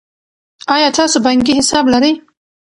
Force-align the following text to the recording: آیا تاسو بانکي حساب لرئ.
آیا 0.75 0.89
تاسو 0.97 1.17
بانکي 1.25 1.53
حساب 1.59 1.85
لرئ. 1.93 2.13